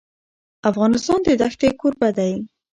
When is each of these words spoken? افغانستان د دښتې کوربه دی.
افغانستان 0.69 1.19
د 1.23 1.27
دښتې 1.41 1.69
کوربه 1.79 2.09
دی. 2.17 2.33